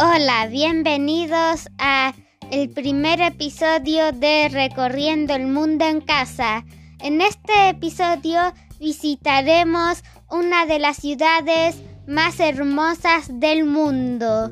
[0.00, 2.14] Hola, bienvenidos a
[2.50, 6.64] el primer episodio de Recorriendo el Mundo en Casa.
[7.00, 8.40] En este episodio
[8.78, 14.50] visitaremos una de las ciudades más hermosas del mundo.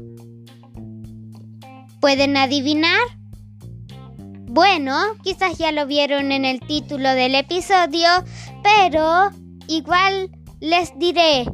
[2.00, 3.00] ¿Pueden adivinar?
[4.18, 8.08] Bueno, quizás ya lo vieron en el título del episodio,
[8.62, 9.30] pero
[9.68, 11.46] igual les diré.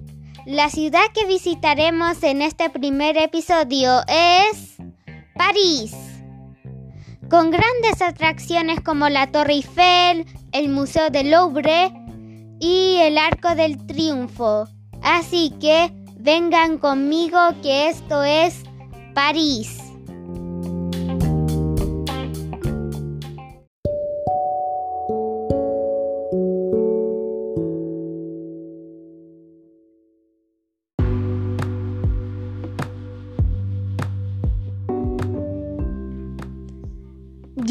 [0.46, 4.76] La ciudad que visitaremos en este primer episodio es
[5.36, 5.94] París.
[7.30, 11.92] Con grandes atracciones como la Torre Eiffel, el Museo del Louvre
[12.60, 14.68] y el Arco del Triunfo.
[15.02, 18.62] Así que vengan conmigo que esto es
[19.14, 19.81] París.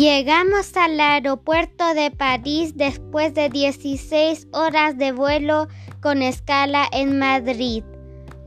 [0.02, 5.68] Llegamos al aeropuerto de París después de 16 horas de vuelo
[6.02, 7.84] con escala en Madrid.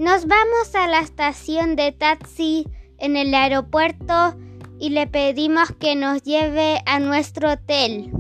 [0.01, 2.67] Nos vamos a la estación de taxi
[2.99, 4.37] en el aeropuerto
[4.81, 8.11] y le pedimos que nos lleve a nuestro hotel.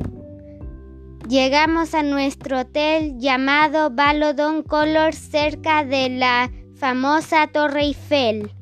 [1.29, 8.53] Llegamos a nuestro hotel llamado Balodon Color cerca de la famosa Torre Eiffel.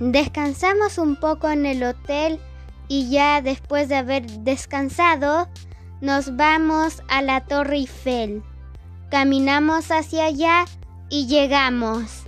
[0.00, 2.40] Descansamos un poco en el hotel
[2.88, 5.48] y ya después de haber descansado
[6.00, 8.42] nos vamos a la Torre Eiffel.
[9.10, 10.64] Caminamos hacia allá
[11.08, 12.24] y llegamos.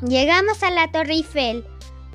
[0.00, 1.64] Llegamos a la Torre Eiffel.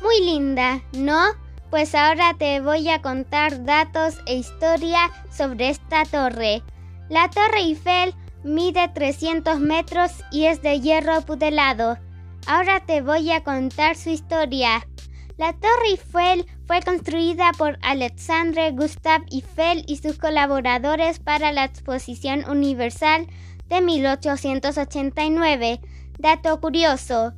[0.02, 1.22] Muy linda, ¿no?
[1.70, 6.64] Pues ahora te voy a contar datos e historia sobre esta torre.
[7.10, 8.14] La Torre Eiffel
[8.44, 11.98] mide 300 metros y es de hierro pudelado.
[12.48, 14.86] Ahora te voy a contar su historia.
[15.38, 22.44] La Torre Eiffel fue construida por Alexandre Gustave Eiffel y sus colaboradores para la Exposición
[22.50, 23.28] Universal
[23.68, 25.80] de 1889.
[26.20, 27.34] Dato curioso.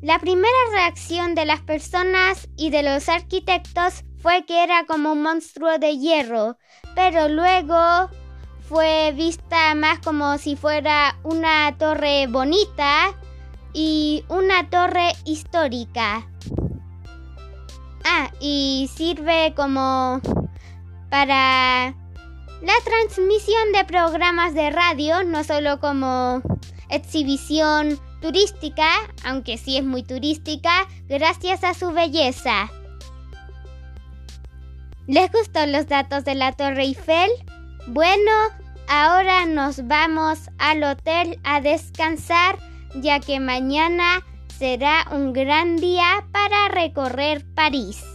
[0.00, 5.22] La primera reacción de las personas y de los arquitectos fue que era como un
[5.22, 6.56] monstruo de hierro,
[6.94, 8.10] pero luego
[8.68, 13.14] fue vista más como si fuera una torre bonita
[13.72, 16.26] y una torre histórica.
[18.04, 20.20] Ah, y sirve como
[21.10, 21.94] para
[22.62, 26.42] la transmisión de programas de radio, no solo como
[26.88, 28.88] exhibición turística,
[29.24, 32.70] aunque sí es muy turística, gracias a su belleza.
[35.06, 37.30] ¿Les gustó los datos de la Torre Eiffel?
[37.86, 38.32] Bueno,
[38.88, 42.58] ahora nos vamos al hotel a descansar
[42.94, 44.22] ya que mañana
[44.58, 48.13] será un gran día para recorrer París.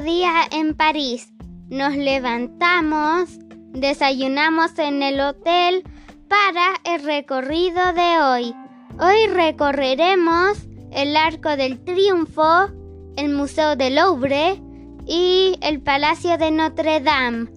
[0.00, 1.32] Día en París.
[1.68, 3.38] Nos levantamos,
[3.72, 5.82] desayunamos en el hotel
[6.28, 8.54] para el recorrido de hoy.
[9.00, 10.58] Hoy recorreremos
[10.92, 12.68] el Arco del Triunfo,
[13.16, 14.62] el Museo del Louvre
[15.06, 17.48] y el Palacio de Notre Dame.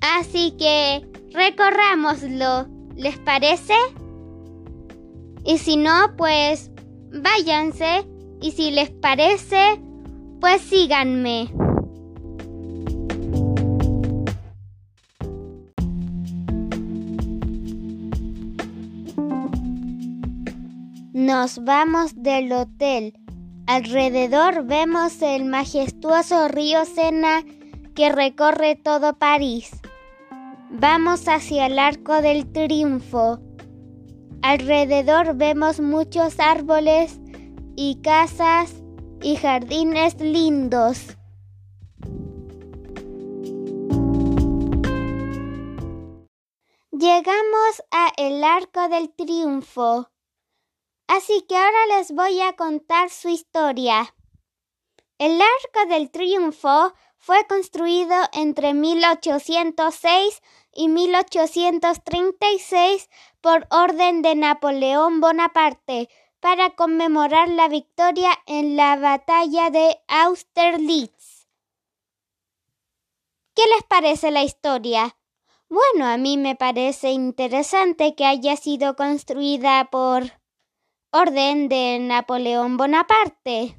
[0.00, 3.74] Así que recorrámoslo, ¿les parece?
[5.46, 6.70] Y si no, pues
[7.10, 8.06] váyanse
[8.40, 9.80] y si les parece,
[10.40, 11.50] pues síganme.
[21.12, 23.14] Nos vamos del hotel.
[23.66, 27.42] Alrededor vemos el majestuoso río Sena
[27.94, 29.70] que recorre todo París.
[30.70, 33.40] Vamos hacia el Arco del Triunfo.
[34.42, 37.18] Alrededor vemos muchos árboles
[37.74, 38.83] y casas
[39.24, 41.16] y jardines lindos.
[46.92, 50.10] Llegamos a el Arco del Triunfo.
[51.06, 54.14] Así que ahora les voy a contar su historia.
[55.18, 60.42] El Arco del Triunfo fue construido entre 1806
[60.74, 63.08] y 1836
[63.40, 66.10] por orden de Napoleón Bonaparte
[66.44, 71.48] para conmemorar la victoria en la batalla de Austerlitz.
[73.54, 75.16] ¿Qué les parece la historia?
[75.70, 80.24] Bueno, a mí me parece interesante que haya sido construida por
[81.12, 83.74] orden de Napoleón Bonaparte.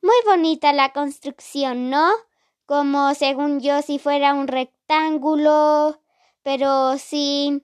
[0.00, 2.10] Muy bonita la construcción, ¿no?
[2.64, 6.00] Como según yo si fuera un rectángulo,
[6.42, 7.62] pero sin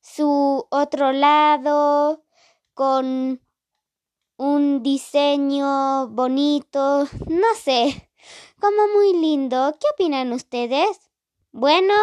[0.00, 2.24] su otro lado,
[2.74, 3.40] con
[4.36, 8.10] un diseño bonito, no sé,
[8.60, 9.76] como muy lindo.
[9.78, 11.10] ¿Qué opinan ustedes?
[11.52, 11.94] Bueno,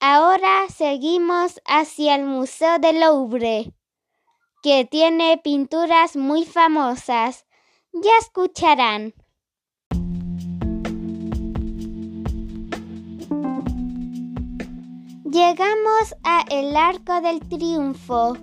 [0.00, 3.72] ahora seguimos hacia el Museo del Louvre,
[4.62, 7.46] que tiene pinturas muy famosas.
[7.92, 9.14] Ya escucharán.
[15.38, 18.36] Llegamos a el Arco del Triunfo.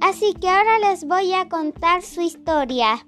[0.00, 3.04] Así que ahora les voy a contar su historia.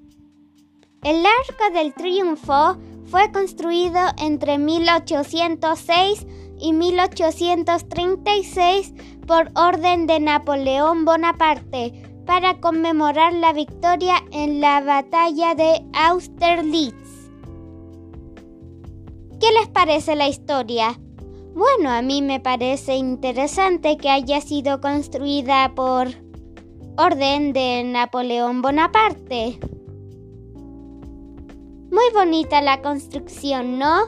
[1.04, 6.26] El Arco del Triunfo fue construido entre 1806
[6.58, 8.92] y 1836
[9.24, 11.92] por orden de Napoleón Bonaparte
[12.26, 17.30] para conmemorar la victoria en la batalla de Austerlitz.
[19.38, 20.98] ¿Qué les parece la historia?
[21.54, 26.08] Bueno, a mí me parece interesante que haya sido construida por
[26.96, 29.58] orden de Napoleón Bonaparte.
[31.90, 34.04] Muy bonita la construcción, ¿no?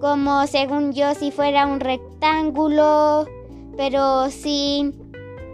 [0.00, 3.26] Como según yo si fuera un rectángulo,
[3.76, 4.94] pero sin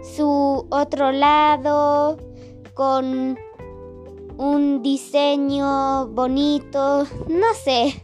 [0.03, 2.17] su otro lado,
[2.75, 3.37] con
[4.37, 8.01] un diseño bonito, no sé,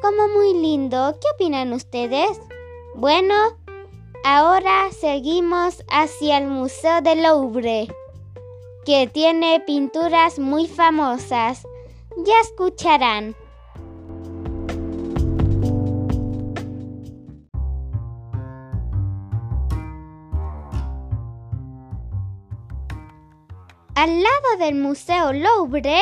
[0.00, 1.14] como muy lindo.
[1.20, 2.40] ¿Qué opinan ustedes?
[2.94, 3.34] Bueno,
[4.22, 7.88] ahora seguimos hacia el Museo del Louvre,
[8.84, 11.66] que tiene pinturas muy famosas.
[12.18, 13.34] Ya escucharán.
[23.94, 26.00] Al lado del Museo Louvre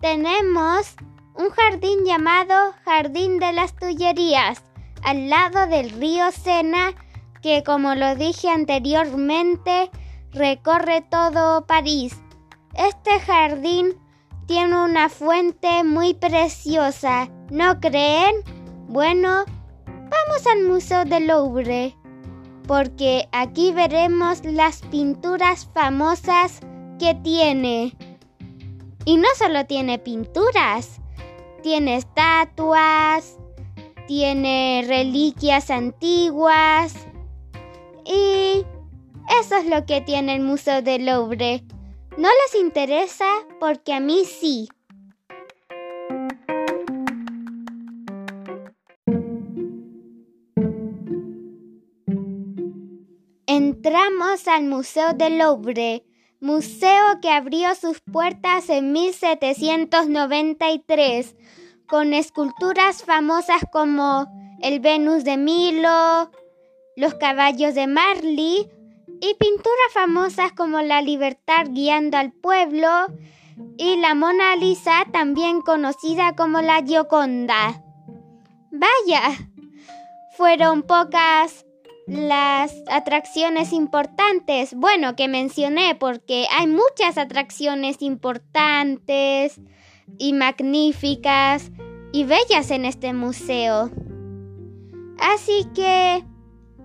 [0.00, 0.94] tenemos
[1.34, 2.54] un jardín llamado
[2.84, 4.62] Jardín de las Tullerías,
[5.04, 6.94] al lado del río Sena,
[7.42, 9.90] que como lo dije anteriormente,
[10.32, 12.16] recorre todo París.
[12.74, 13.94] Este jardín
[14.46, 18.34] tiene una fuente muy preciosa, ¿no creen?
[18.88, 19.44] Bueno,
[19.86, 21.96] vamos al Museo del Louvre,
[22.66, 26.60] porque aquí veremos las pinturas famosas
[26.98, 27.96] que tiene.
[29.04, 31.00] Y no solo tiene pinturas,
[31.62, 33.38] tiene estatuas,
[34.06, 36.94] tiene reliquias antiguas
[38.04, 38.64] y
[39.40, 41.64] eso es lo que tiene el Museo del Louvre.
[42.16, 43.26] No les interesa
[43.58, 44.68] porque a mí sí.
[53.46, 56.04] Entramos al Museo del Louvre,
[56.40, 61.34] museo que abrió sus puertas en 1793,
[61.86, 64.26] con esculturas famosas como
[64.60, 66.30] el Venus de Milo,
[66.96, 68.70] los caballos de Marley
[69.20, 72.88] y pinturas famosas como La Libertad guiando al pueblo
[73.76, 77.82] y la Mona Lisa, también conocida como la Gioconda.
[78.70, 79.50] Vaya,
[80.36, 81.64] fueron pocas
[82.06, 89.60] las atracciones importantes, bueno, que mencioné, porque hay muchas atracciones importantes
[90.18, 91.70] y magníficas
[92.12, 93.90] y bellas en este museo.
[95.18, 96.24] Así que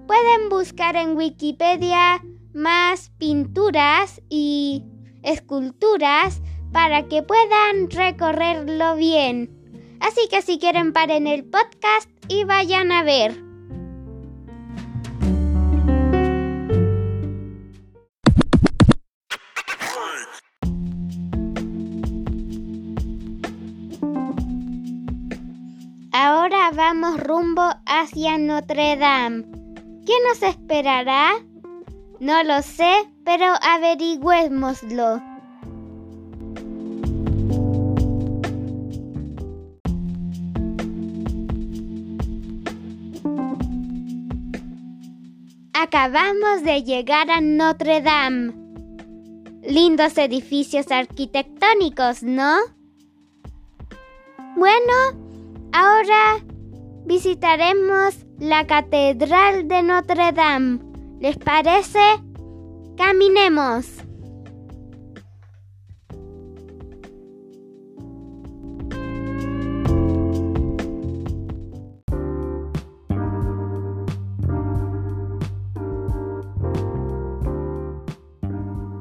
[0.07, 2.23] pueden buscar en Wikipedia
[2.53, 4.83] más pinturas y
[5.23, 9.51] esculturas para que puedan recorrerlo bien.
[9.99, 13.48] Así que si quieren paren el podcast y vayan a ver.
[26.93, 29.43] Rumbo hacia Notre Dame.
[30.05, 31.33] ¿Qué nos esperará?
[32.19, 32.91] No lo sé,
[33.23, 35.21] pero averigüémoslo.
[45.73, 48.53] Acabamos de llegar a Notre Dame.
[49.61, 52.57] Lindos edificios arquitectónicos, ¿no?
[54.55, 54.93] Bueno,
[55.71, 56.43] ahora
[57.09, 60.77] visitaremos la Catedral de Notre Dame.
[61.19, 61.99] ¿Les parece?
[62.97, 63.87] Caminemos.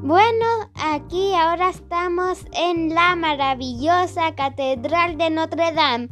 [0.01, 0.47] Bueno,
[0.83, 6.09] aquí ahora estamos en la maravillosa Catedral de Notre Dame.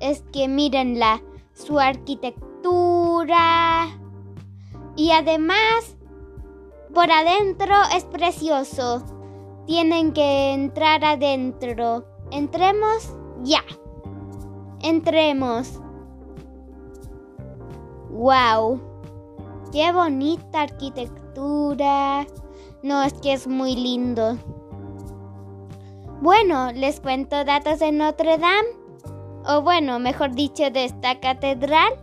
[0.00, 1.22] Es que mírenla,
[1.58, 2.38] su arquitectura.
[4.96, 5.96] Y además,
[6.94, 9.02] por adentro es precioso.
[9.66, 12.06] Tienen que entrar adentro.
[12.30, 13.14] ¿Entremos?
[13.42, 13.62] Ya.
[14.80, 15.80] Entremos.
[18.10, 18.80] ¡Wow!
[19.72, 22.26] ¡Qué bonita arquitectura!
[22.82, 24.38] No, es que es muy lindo.
[26.20, 28.77] Bueno, les cuento datos de Notre Dame.
[29.50, 31.94] O bueno, mejor dicho, de esta catedral.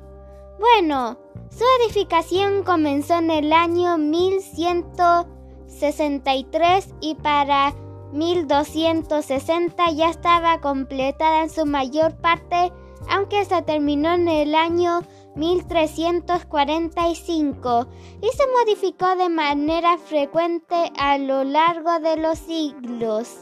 [0.59, 1.19] Bueno,
[1.51, 7.75] su edificación comenzó en el año 1163 y para
[8.13, 12.73] 1260 ya estaba completada en su mayor parte,
[13.09, 15.03] aunque se terminó en el año
[15.35, 17.87] 1345
[18.23, 23.37] y se modificó de manera frecuente a lo largo de los siglos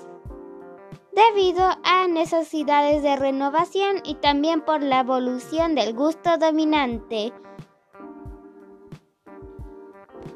[1.16, 7.32] debido a necesidades de renovación y también por la evolución del gusto dominante.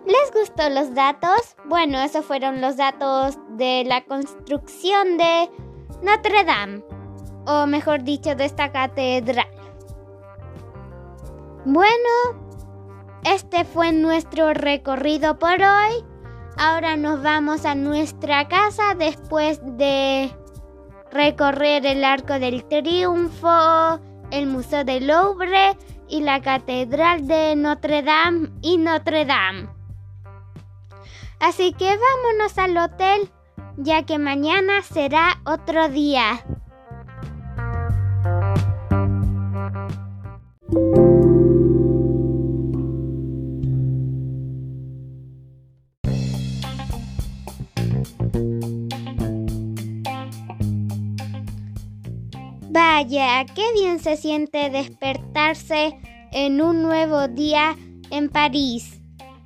[0.05, 1.57] ¿Les gustó los datos?
[1.65, 5.49] Bueno, esos fueron los datos de la construcción de
[6.01, 6.83] Notre Dame,
[7.45, 9.47] o mejor dicho, de esta catedral.
[11.65, 12.47] Bueno,
[13.25, 16.05] este fue nuestro recorrido por hoy.
[16.57, 20.31] Ahora nos vamos a nuestra casa después de
[21.17, 25.75] recorrer el Arco del Triunfo, el Museo del Louvre
[26.07, 29.67] y la Catedral de Notre Dame y Notre Dame.
[31.39, 33.31] Así que vámonos al hotel,
[33.77, 36.45] ya que mañana será otro día.
[53.05, 55.99] Qué bien se siente despertarse
[56.31, 57.75] en un nuevo día
[58.09, 59.03] en París.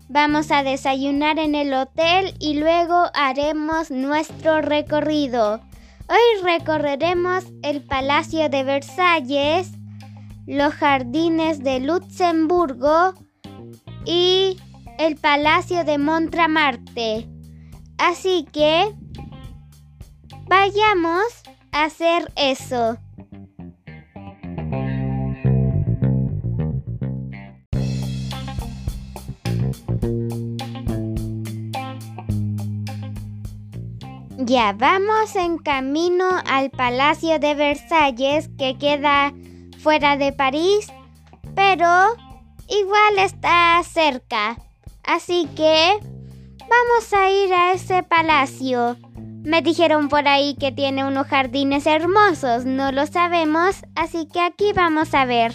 [0.07, 5.59] Vamos a desayunar en el hotel y luego haremos nuestro recorrido.
[6.07, 9.73] Hoy recorreremos el Palacio de Versalles,
[10.47, 13.15] los jardines de Luxemburgo
[14.05, 14.55] y
[14.97, 17.27] el Palacio de Montramarte.
[17.97, 18.95] Así que
[20.47, 21.25] vayamos
[21.73, 22.97] a hacer eso.
[34.51, 39.31] Ya vamos en camino al Palacio de Versalles que queda
[39.79, 40.91] fuera de París,
[41.55, 41.87] pero
[42.67, 44.57] igual está cerca.
[45.05, 45.97] Así que
[46.59, 48.97] vamos a ir a ese palacio.
[49.15, 54.73] Me dijeron por ahí que tiene unos jardines hermosos, no lo sabemos, así que aquí
[54.75, 55.53] vamos a ver.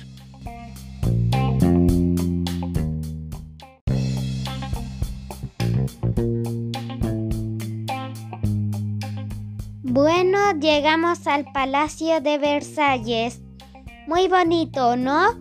[10.53, 13.41] Llegamos al Palacio de Versalles.
[14.07, 15.35] Muy bonito, ¿no?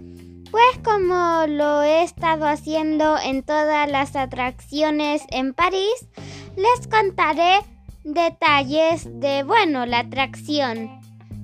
[0.52, 6.08] Pues como lo he estado haciendo en todas las atracciones en París,
[6.56, 7.60] les contaré
[8.04, 10.90] detalles de, bueno, la atracción.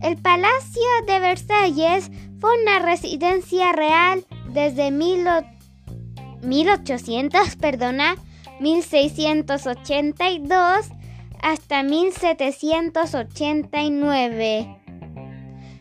[0.02, 8.16] El Palacio de Versalles fue una residencia real desde 1800, perdona,
[8.60, 10.90] 1682
[11.42, 14.78] hasta 1789.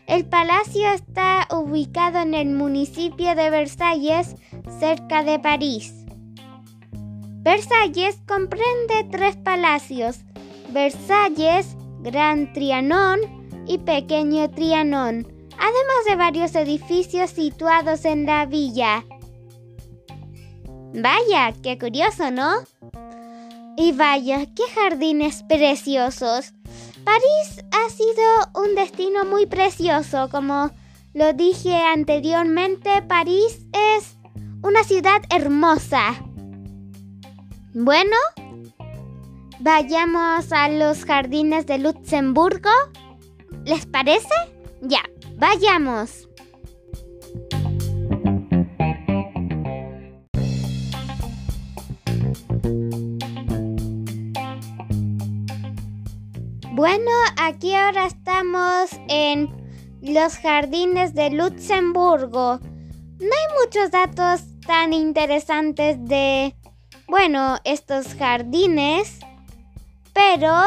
[0.07, 4.35] El palacio está ubicado en el municipio de Versalles,
[4.79, 5.93] cerca de París.
[7.43, 10.25] Versalles comprende tres palacios,
[10.69, 13.19] Versalles, Gran Trianón
[13.67, 15.25] y Pequeño Trianón,
[15.57, 19.05] además de varios edificios situados en la villa.
[20.93, 22.51] Vaya, qué curioso, ¿no?
[23.77, 26.53] Y vaya, qué jardines preciosos.
[27.03, 30.71] París ha sido un destino muy precioso, como
[31.13, 34.17] lo dije anteriormente, París es
[34.61, 36.23] una ciudad hermosa.
[37.73, 38.15] Bueno,
[39.59, 42.69] vayamos a los jardines de Luxemburgo.
[43.65, 44.33] ¿Les parece?
[44.81, 45.01] Ya,
[45.41, 46.29] Vayamos.
[56.81, 59.51] Bueno, aquí ahora estamos en
[60.01, 62.59] los jardines de Luxemburgo.
[62.59, 66.55] No hay muchos datos tan interesantes de,
[67.07, 69.19] bueno, estos jardines,
[70.11, 70.63] pero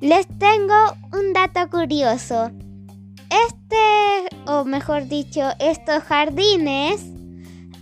[0.00, 2.50] les tengo un dato curioso.
[3.46, 7.04] Este, o mejor dicho, estos jardines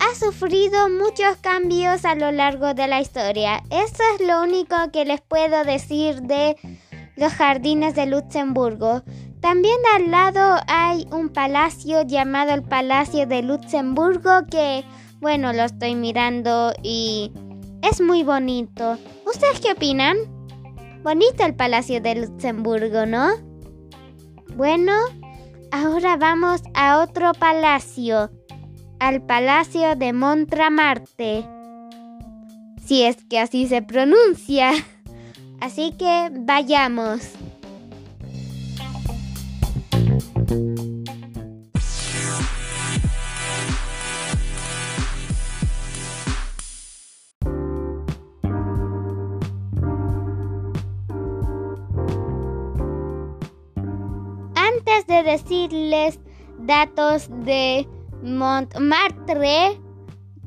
[0.00, 3.62] ha sufrido muchos cambios a lo largo de la historia.
[3.70, 6.56] Eso es lo único que les puedo decir de
[7.16, 9.02] los jardines de Luxemburgo.
[9.40, 14.84] También al lado hay un palacio llamado el Palacio de Luxemburgo que,
[15.20, 17.32] bueno, lo estoy mirando y
[17.82, 18.98] es muy bonito.
[19.26, 20.16] ¿Ustedes qué opinan?
[21.02, 23.28] Bonito el Palacio de Luxemburgo, ¿no?
[24.56, 24.92] Bueno,
[25.70, 28.30] ahora vamos a otro palacio
[29.00, 31.44] al Palacio de Montramarte.
[32.84, 34.72] Si es que así se pronuncia.
[35.60, 37.20] Así que vayamos.
[54.54, 56.18] Antes de decirles
[56.58, 57.86] datos de
[58.22, 59.80] Montmartre,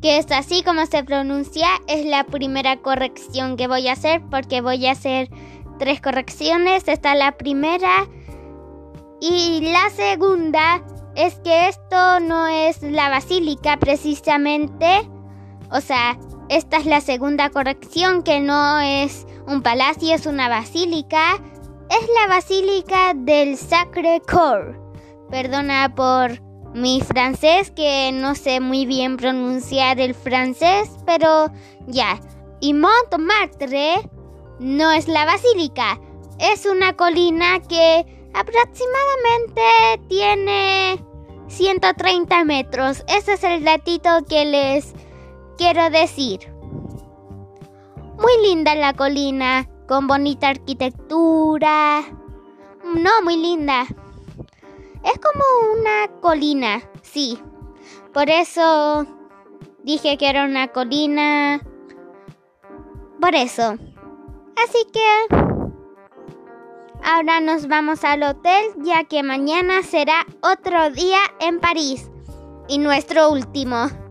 [0.01, 4.61] que es así como se pronuncia, es la primera corrección que voy a hacer porque
[4.61, 5.29] voy a hacer
[5.79, 6.87] tres correcciones.
[6.87, 8.07] Esta es la primera.
[9.21, 10.83] Y la segunda
[11.15, 15.09] es que esto no es la basílica precisamente.
[15.71, 21.35] O sea, esta es la segunda corrección que no es un palacio, es una basílica.
[21.89, 24.79] Es la basílica del Sacre Coeur.
[25.29, 26.41] Perdona por
[26.73, 31.51] mi francés, que no sé muy bien pronunciar el francés, pero
[31.87, 32.19] ya.
[32.59, 34.09] Y Montmartre
[34.59, 35.99] no es la basílica,
[36.39, 39.61] es una colina que aproximadamente
[40.07, 41.03] tiene
[41.47, 43.03] 130 metros.
[43.07, 44.93] Ese es el datito que les
[45.57, 46.51] quiero decir.
[48.17, 52.01] Muy linda la colina, con bonita arquitectura.
[52.83, 53.85] No, muy linda.
[55.03, 57.39] Es como una colina, sí.
[58.13, 59.05] Por eso
[59.83, 61.61] dije que era una colina.
[63.19, 63.75] Por eso.
[64.63, 65.35] Así que
[67.03, 72.09] ahora nos vamos al hotel ya que mañana será otro día en París
[72.67, 74.02] y nuestro último.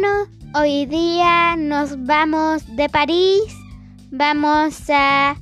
[0.00, 3.52] Bueno, hoy día nos vamos de París.
[4.12, 5.36] Vamos a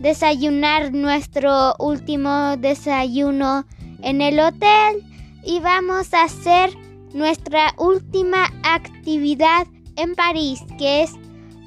[0.00, 3.64] desayunar nuestro último desayuno
[4.02, 5.04] en el hotel
[5.44, 6.76] y vamos a hacer
[7.14, 11.12] nuestra última actividad en París, que es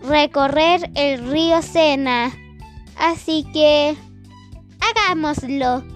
[0.04, 2.34] recorrer el río Sena.
[2.98, 3.96] Así que
[4.82, 5.95] hagámoslo.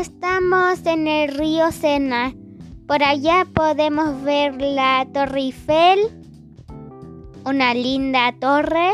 [0.00, 2.34] Estamos en el río Sena.
[2.86, 5.98] Por allá podemos ver la Torre Eiffel,
[7.44, 8.90] una linda torre.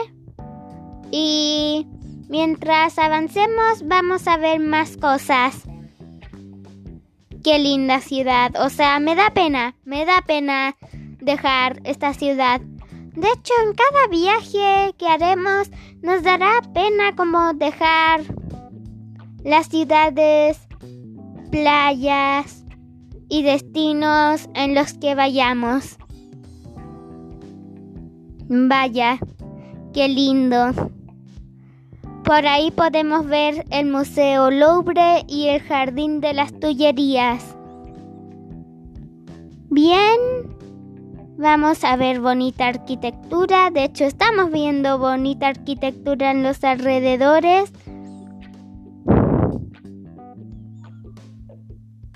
[1.11, 1.89] Y
[2.29, 5.63] mientras avancemos vamos a ver más cosas.
[7.43, 8.53] Qué linda ciudad.
[8.65, 10.77] O sea, me da pena, me da pena
[11.19, 12.61] dejar esta ciudad.
[12.61, 15.69] De hecho, en cada viaje que haremos
[16.01, 18.21] nos dará pena como dejar
[19.45, 20.61] las ciudades,
[21.53, 22.65] playas
[23.29, 25.99] y destinos en los que vayamos.
[28.49, 29.19] Vaya,
[29.93, 30.73] qué lindo.
[32.25, 37.57] Por ahí podemos ver el Museo Louvre y el Jardín de las Tullerías.
[39.69, 40.19] Bien,
[41.37, 43.71] vamos a ver bonita arquitectura.
[43.71, 47.73] De hecho, estamos viendo bonita arquitectura en los alrededores.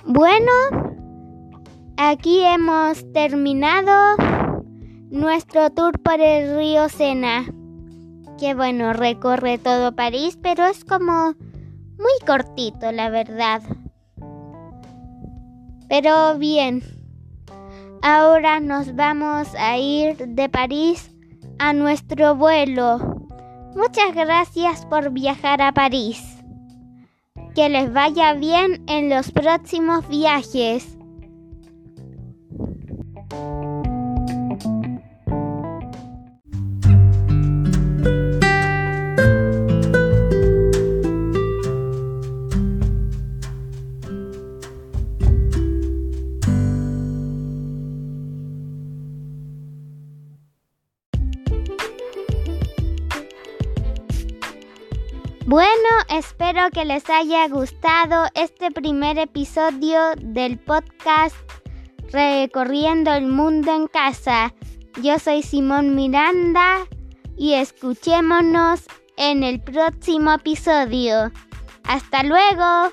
[0.08, 0.52] Bueno,
[1.96, 4.14] aquí hemos terminado
[5.10, 7.44] nuestro tour por el río Sena.
[8.38, 11.34] Que bueno, recorre todo París, pero es como
[11.98, 13.62] muy cortito, la verdad.
[15.88, 16.84] Pero bien,
[18.00, 21.10] ahora nos vamos a ir de París
[21.58, 23.26] a nuestro vuelo.
[23.74, 26.35] Muchas gracias por viajar a París.
[27.56, 30.95] Que les vaya bien en los próximos viajes.
[56.56, 61.36] Espero que les haya gustado este primer episodio del podcast
[62.10, 64.54] Recorriendo el Mundo en Casa.
[65.02, 66.78] Yo soy Simón Miranda
[67.36, 68.84] y escuchémonos
[69.18, 71.30] en el próximo episodio.
[71.84, 72.90] Hasta luego.